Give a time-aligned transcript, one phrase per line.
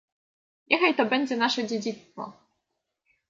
[0.67, 2.33] Niechaj to będzie nasze dziedzictwo